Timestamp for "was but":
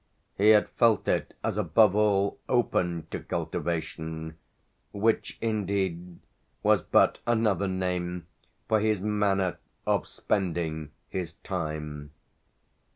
6.63-7.19